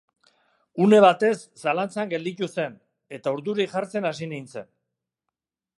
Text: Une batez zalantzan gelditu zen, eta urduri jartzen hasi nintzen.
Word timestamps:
Une 0.85 0.99
batez 1.03 1.35
zalantzan 1.65 2.09
gelditu 2.15 2.49
zen, 2.59 2.75
eta 3.19 3.35
urduri 3.37 3.69
jartzen 3.75 4.11
hasi 4.13 4.31
nintzen. 4.35 4.71